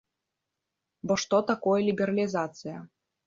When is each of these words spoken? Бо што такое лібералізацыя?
Бо 1.11 1.17
што 1.25 1.41
такое 1.51 1.77
лібералізацыя? 1.91 2.77